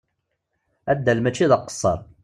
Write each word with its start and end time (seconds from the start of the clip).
Addal 0.91 1.19
mačči 1.21 1.45
d 1.51 1.51
aqesser. 1.57 1.99